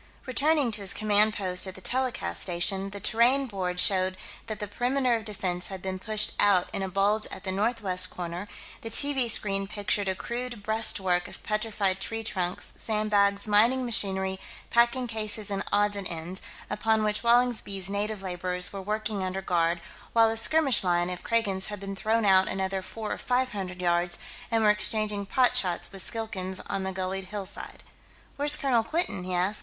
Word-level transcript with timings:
Returning 0.25 0.71
to 0.71 0.81
his 0.81 0.95
command 0.95 1.35
post 1.35 1.67
at 1.67 1.75
the 1.75 1.79
telecast 1.79 2.41
station, 2.41 2.89
the 2.89 2.99
terrain 2.99 3.45
board 3.45 3.79
showed 3.79 4.17
that 4.47 4.57
the 4.59 4.67
perimeter 4.67 5.15
of 5.15 5.25
defense 5.25 5.67
had 5.67 5.79
been 5.79 5.99
pushed 5.99 6.33
out 6.39 6.71
in 6.73 6.81
a 6.81 6.89
bulge 6.89 7.27
at 7.29 7.43
the 7.43 7.51
northwest 7.51 8.09
corner; 8.09 8.47
the 8.81 8.89
TV 8.89 9.29
screen 9.29 9.67
pictured 9.67 10.07
a 10.09 10.15
crude 10.15 10.63
breast 10.63 10.99
work 10.99 11.27
of 11.27 11.43
petrified 11.43 11.99
tree 11.99 12.23
trunks, 12.23 12.73
sandbags, 12.77 13.47
mining 13.47 13.85
machinery, 13.85 14.39
packing 14.71 15.05
cases 15.05 15.51
and 15.51 15.61
odds 15.71 15.95
and 15.95 16.07
ends, 16.07 16.41
upon 16.67 17.03
which 17.03 17.21
Wallingsby's 17.21 17.87
native 17.87 18.23
laborers 18.23 18.73
were 18.73 18.81
working 18.81 19.23
under 19.23 19.43
guard 19.43 19.81
while 20.13 20.31
a 20.31 20.35
skirmish 20.35 20.83
line 20.83 21.11
of 21.11 21.23
Kragans 21.23 21.67
had 21.67 21.79
been 21.79 21.95
thrown 21.95 22.25
out 22.25 22.47
another 22.47 22.81
four 22.81 23.11
or 23.11 23.19
five 23.19 23.51
hundred 23.51 23.79
yards 23.83 24.17
and 24.49 24.63
were 24.63 24.71
exchanging 24.71 25.27
pot 25.27 25.55
shots 25.55 25.91
with 25.91 26.01
Skilkans 26.01 26.59
on 26.67 26.81
the 26.81 26.91
gullied 26.91 27.25
hillside. 27.25 27.83
"Where's 28.35 28.55
Colonel 28.55 28.83
Quinton?" 28.83 29.25
he 29.25 29.35
asked. 29.35 29.59